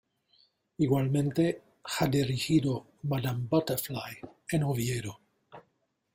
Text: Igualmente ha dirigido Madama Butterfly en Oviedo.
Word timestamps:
Igualmente 0.79 1.61
ha 1.83 2.07
dirigido 2.07 2.87
Madama 3.03 3.45
Butterfly 3.51 4.17
en 4.49 4.63
Oviedo. 4.63 5.19